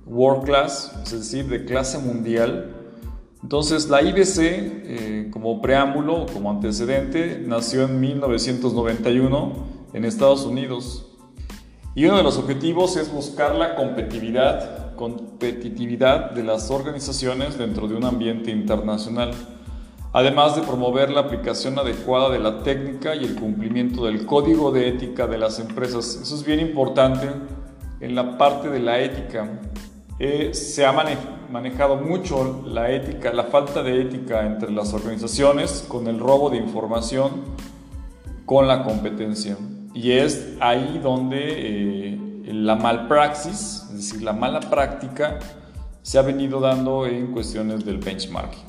[0.06, 2.76] world class, es decir, de clase mundial.
[3.42, 9.54] Entonces la IBC, eh, como preámbulo, como antecedente, nació en 1991
[9.94, 11.06] en Estados Unidos.
[11.96, 17.96] Y uno de los objetivos es buscar la competitividad, competitividad de las organizaciones dentro de
[17.96, 19.32] un ambiente internacional
[20.14, 24.88] además de promover la aplicación adecuada de la técnica y el cumplimiento del código de
[24.88, 26.20] ética de las empresas.
[26.22, 27.30] Eso es bien importante
[28.00, 29.60] en la parte de la ética.
[30.18, 30.92] Eh, se ha
[31.50, 36.58] manejado mucho la ética, la falta de ética entre las organizaciones con el robo de
[36.58, 37.32] información,
[38.46, 39.58] con la competencia.
[39.94, 45.40] Y es ahí donde eh, la malpraxis, es decir, la mala práctica,
[46.02, 48.69] se ha venido dando en cuestiones del benchmarking.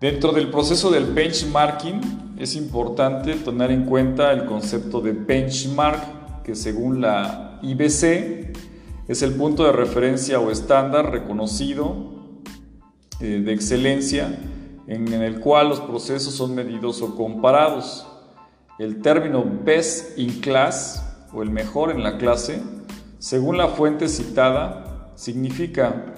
[0.00, 6.54] Dentro del proceso del benchmarking es importante tener en cuenta el concepto de benchmark, que
[6.54, 8.54] según la IBC
[9.08, 11.96] es el punto de referencia o estándar reconocido
[13.18, 14.38] eh, de excelencia
[14.86, 18.06] en el cual los procesos son medidos o comparados.
[18.78, 22.62] El término best in class o el mejor en la clase,
[23.18, 26.14] según la fuente citada, significa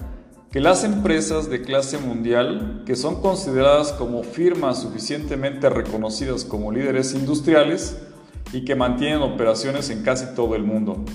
[0.51, 7.13] que las empresas de clase mundial, que son consideradas como firmas suficientemente reconocidas como líderes
[7.13, 7.97] industriales
[8.51, 11.05] y que mantienen operaciones en casi todo el mundo.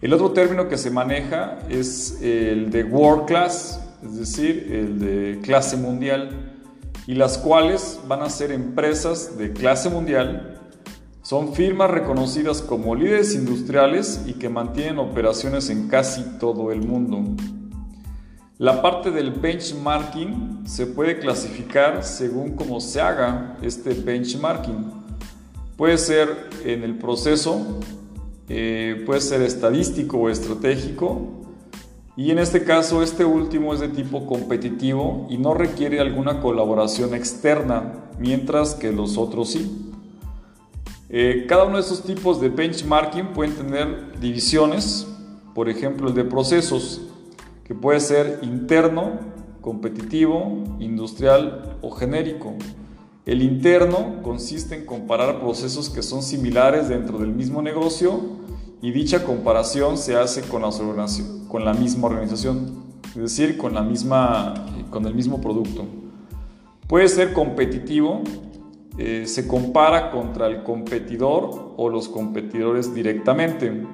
[0.00, 5.40] El otro término que se maneja es el de world class, es decir, el de
[5.42, 6.54] clase mundial,
[7.06, 10.60] y las cuales van a ser empresas de clase mundial,
[11.20, 17.36] son firmas reconocidas como líderes industriales y que mantienen operaciones en casi todo el mundo.
[18.58, 24.92] La parte del benchmarking se puede clasificar según cómo se haga este benchmarking.
[25.76, 27.80] Puede ser en el proceso,
[28.48, 31.44] eh, puede ser estadístico o estratégico,
[32.16, 37.14] y en este caso este último es de tipo competitivo y no requiere alguna colaboración
[37.14, 39.92] externa, mientras que los otros sí.
[41.10, 45.06] Eh, cada uno de estos tipos de benchmarking pueden tener divisiones,
[45.54, 47.02] por ejemplo el de procesos
[47.66, 49.18] que puede ser interno,
[49.60, 52.54] competitivo, industrial o genérico.
[53.24, 58.20] El interno consiste en comparar procesos que son similares dentro del mismo negocio
[58.80, 64.54] y dicha comparación se hace con la, misma organización, es decir, con, la misma,
[64.90, 65.86] con el mismo producto.
[66.86, 68.22] Puede ser competitivo,
[68.96, 73.84] eh, se compara contra el competidor o los competidores directamente.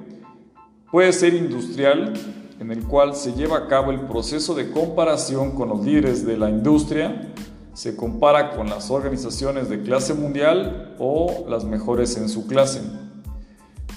[0.91, 2.13] Puede ser industrial,
[2.59, 6.37] en el cual se lleva a cabo el proceso de comparación con los líderes de
[6.37, 7.33] la industria,
[7.73, 12.81] se compara con las organizaciones de clase mundial o las mejores en su clase.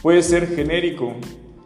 [0.02, 1.12] Puede ser genérico,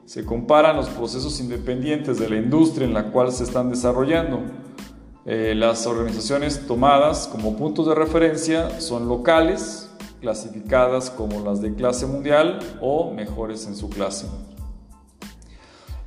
[0.07, 4.41] se comparan los procesos independientes de la industria en la cual se están desarrollando.
[5.25, 9.89] Eh, las organizaciones tomadas como puntos de referencia son locales,
[10.21, 14.27] clasificadas como las de clase mundial o mejores en su clase.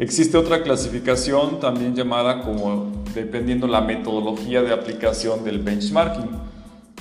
[0.03, 6.29] Existe otra clasificación también llamada como dependiendo la metodología de aplicación del benchmarking.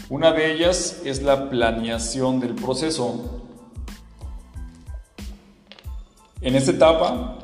[0.09, 3.43] Una de ellas es la planeación del proceso.
[6.41, 7.39] En esta etapa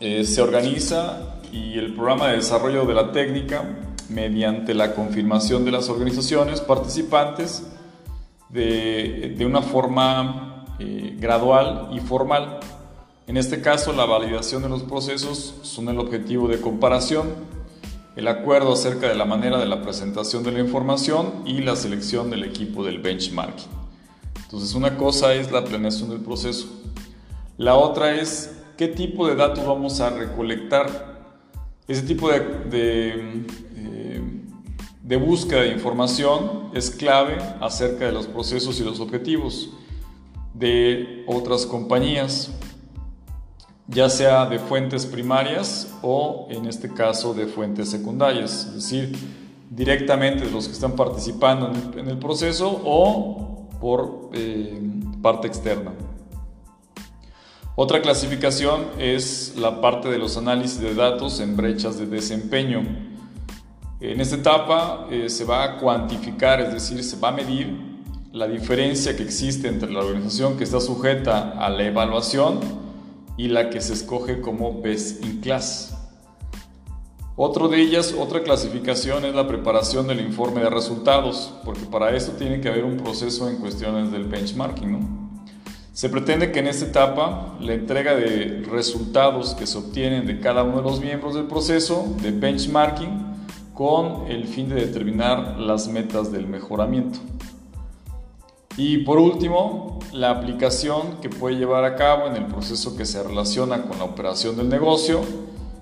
[0.00, 3.62] eh, se organiza y el programa de desarrollo de la técnica
[4.08, 7.66] mediante la confirmación de las organizaciones participantes
[8.48, 12.60] de, una forma eh, gradual y formal.
[13.30, 17.28] En este caso, la validación de los procesos son el objetivo de comparación,
[18.16, 22.28] el acuerdo acerca de la manera de la presentación de la información y la selección
[22.28, 23.68] del equipo del benchmarking.
[24.42, 26.66] Entonces, una cosa es la planeación del proceso.
[27.56, 31.22] La otra es qué tipo de datos vamos a recolectar.
[31.86, 33.44] Ese tipo de, de,
[33.76, 34.22] eh,
[35.04, 39.70] de búsqueda de información es clave acerca de los procesos y los objetivos
[40.52, 42.50] de otras compañías
[43.90, 49.16] ya sea de fuentes primarias o en este caso de fuentes secundarias, es decir,
[49.68, 54.80] directamente de los que están participando en el, proceso o por eh,
[55.22, 55.92] parte externa.
[57.74, 62.82] Otra clasificación es la parte de los análisis de datos en brechas de desempeño.
[64.00, 67.90] En esta etapa eh, se va a cuantificar, es decir, se va a medir
[68.32, 72.60] la diferencia que existe entre la organización que está sujeta a la evaluación
[73.40, 75.96] y la que se escoge como Best in Class.
[77.36, 82.32] Otro de ellas, otra clasificación es la preparación del informe de resultados, porque para esto
[82.32, 85.40] tiene que haber un proceso en cuestiones del benchmarking.
[85.94, 90.62] Se pretende que en esta etapa la entrega de resultados que se obtienen de cada
[90.62, 93.24] uno de los miembros del proceso de benchmarking
[93.72, 97.20] con el fin de determinar las metas del mejoramiento.
[98.76, 103.22] Y por último, la aplicación que puede llevar a cabo en el proceso que se
[103.22, 105.20] relaciona con la operación del negocio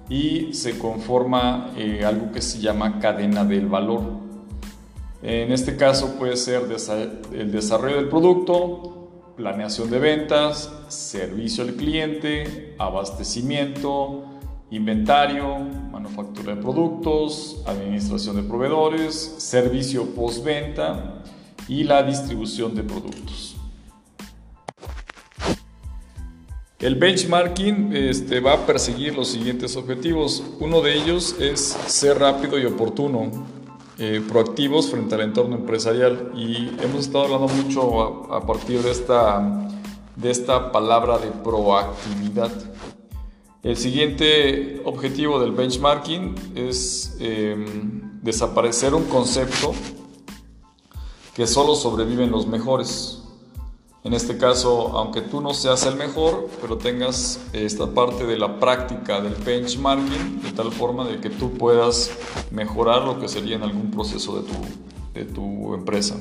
[0.09, 4.03] y se conforma eh, algo que se llama cadena del valor.
[5.23, 6.63] En este caso puede ser
[7.33, 14.25] el desarrollo del producto, planeación de ventas, servicio al cliente, abastecimiento,
[14.71, 15.59] inventario,
[15.91, 21.23] manufactura de productos, administración de proveedores, servicio postventa
[21.69, 23.57] y la distribución de productos.
[26.79, 30.45] El benchmarking este, va a perseguir los siguientes objetivos.
[30.61, 33.47] Uno de ellos es ser rápido y oportuno,
[33.99, 36.31] eh, proactivos frente al entorno empresarial.
[36.37, 39.69] Y hemos estado hablando mucho a, partir de esta,
[40.15, 42.53] de esta palabra de proactividad.
[43.65, 49.75] El siguiente objetivo del benchmarking es em, desaparecer un concepto
[51.39, 53.23] que solo sobreviven los mejores.
[54.03, 58.59] En este caso, aunque tú no seas el mejor, pero tengas esta parte de la
[58.59, 62.11] práctica del benchmarking, de tal forma de que tú puedas
[62.51, 64.55] mejorar lo que sería en algún proceso de tu,
[65.15, 66.17] de tu empresa.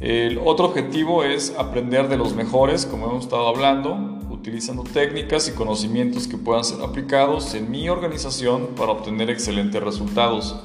[0.00, 3.96] El otro objetivo es aprender de los mejores, como hemos estado hablando,
[4.28, 10.56] utilizando técnicas y conocimientos que puedan ser aplicados en mi organización para obtener excelentes resultados.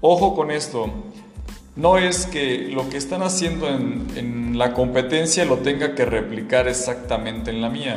[0.00, 0.90] Ojo con esto,
[1.78, 7.52] no es que lo que están haciendo en, la competencia lo tenga que replicar exactamente
[7.52, 7.96] en la mía.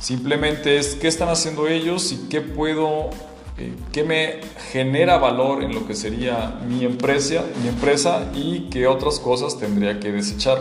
[0.00, 3.10] Simplemente es qué están haciendo ellos y qué puedo,
[3.56, 4.40] eh, qué me
[4.72, 10.00] genera valor en lo que sería mi empresa, mi empresa y qué otras cosas tendría
[10.00, 10.60] que desechar.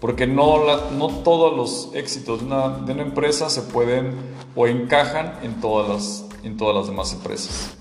[0.00, 4.14] Porque no, no todos los éxitos de una, de una empresa se pueden
[4.54, 7.76] o encajan en todas las, en todas las demás empresas.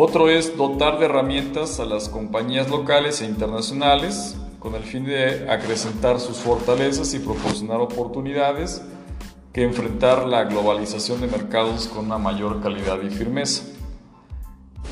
[0.00, 5.50] Otro es dotar de herramientas a las compañías locales e internacionales con el fin de
[5.50, 8.80] acrecentar sus fortalezas y proporcionar oportunidades
[9.52, 13.64] que enfrentar la globalización de mercados con una mayor calidad y firmeza.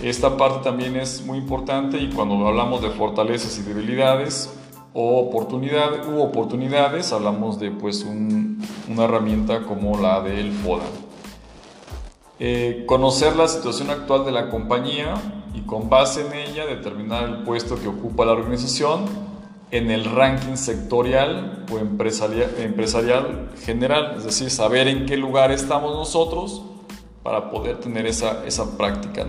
[0.02, 4.52] Esta parte también es muy importante y cuando hablamos de fortalezas y debilidades
[4.92, 11.05] o oportunidades, u oportunidades hablamos de pues una herramienta como la del FODA.
[12.38, 15.14] Eh, conocer la situación actual de la compañía
[15.54, 19.06] y con base en ella determinar el puesto que ocupa la organización
[19.70, 26.62] en el ranking sectorial o empresarial, general, es decir, saber en qué lugar estamos nosotros
[27.22, 29.26] para poder tener esa, esa práctica.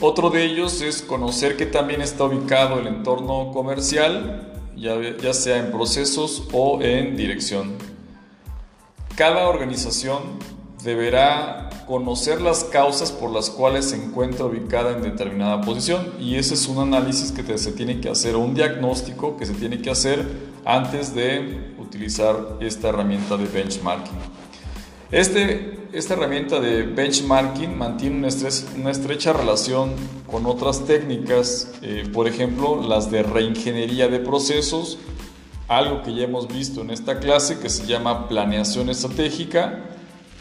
[0.00, 5.72] Otro de ellos es conocer que también está ubicado el entorno comercial, ya sea en
[5.72, 7.91] procesos o en dirección.
[9.22, 10.18] Cada organización
[10.82, 16.54] deberá conocer las causas por las cuales se encuentra ubicada en determinada posición y ese
[16.54, 20.26] es un análisis que se tiene que hacer, un diagnóstico que se tiene que hacer
[20.64, 24.18] antes de utilizar esta herramienta de benchmarking.
[25.12, 29.92] Este, esta herramienta de benchmarking mantiene una, estrecha relación
[30.28, 34.98] con otras técnicas, eh, por ejemplo, las de reingeniería de procesos,
[35.76, 39.80] algo que ya hemos visto en esta clase que se llama planeación estratégica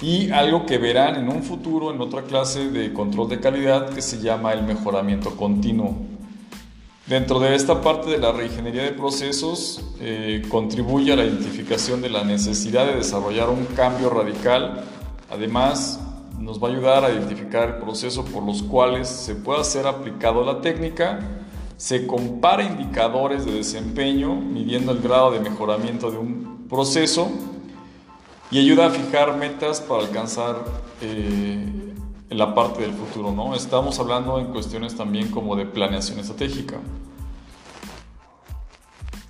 [0.01, 4.01] y algo que verán en un futuro en otra clase de control de calidad que
[4.01, 5.95] se llama el mejoramiento continuo.
[7.07, 12.09] Dentro de esta parte de la reingeniería de procesos eh, contribuye a la identificación de
[12.09, 14.83] la necesidad de desarrollar un cambio radical.
[15.29, 15.99] Además,
[16.39, 20.43] nos va a ayudar a identificar el proceso por los cuales se pueda ser aplicado
[20.43, 21.40] la técnica
[21.81, 27.31] se compara indicadores de desempeño midiendo el grado de mejoramiento de un proceso
[28.51, 30.63] y ayuda a fijar metas para alcanzar
[31.01, 31.65] eh,
[32.29, 33.31] la parte del futuro.
[33.31, 33.55] ¿no?
[33.55, 36.77] Estamos hablando en cuestiones también como de planeación estratégica.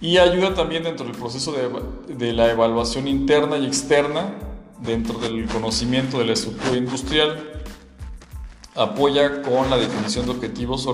[0.01, 1.69] Y ayuda también dentro del proceso de,
[2.13, 4.25] de la evaluación interna y externa,
[4.81, 7.50] dentro del conocimiento de la estructura industrial
[8.75, 10.87] apoya con la definición de objetivos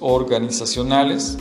[0.00, 1.38] organizacionales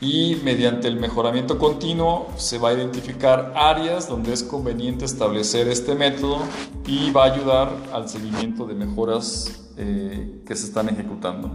[0.00, 5.94] y mediante el mejoramiento continuo se va a identificar áreas donde es conveniente establecer este
[5.94, 6.38] método
[6.86, 11.50] y va a ayudar al seguimiento de mejoras eh, que se están ejecutando.